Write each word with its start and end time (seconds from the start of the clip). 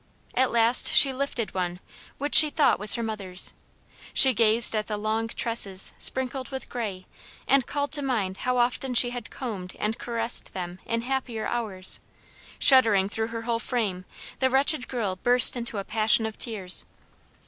At 0.33 0.49
last 0.49 0.95
she 0.95 1.13
lifted 1.13 1.53
one 1.53 1.79
which 2.17 2.33
she 2.33 2.49
thought 2.49 2.79
was 2.79 2.95
her 2.95 3.03
mother's; 3.03 3.53
she 4.15 4.33
gazed 4.33 4.75
at 4.75 4.87
the 4.87 4.97
long 4.97 5.27
tresses 5.27 5.93
sprinkled 5.99 6.49
with 6.49 6.69
gray 6.69 7.05
and 7.47 7.67
called 7.67 7.91
to 7.91 8.01
mind 8.01 8.37
how 8.37 8.57
often 8.57 8.95
she 8.95 9.11
had 9.11 9.29
combed 9.29 9.75
and 9.77 9.99
caressed 9.99 10.55
them 10.55 10.79
in 10.87 11.03
happier 11.03 11.45
hours: 11.45 11.99
shuddering 12.57 13.09
through 13.09 13.27
her 13.27 13.43
whole 13.43 13.59
frame, 13.59 14.05
the 14.39 14.49
wretched 14.49 14.87
girl 14.87 15.17
burst 15.17 15.55
into 15.55 15.77
a 15.77 15.83
passion 15.83 16.25
of 16.25 16.35
tears. 16.35 16.83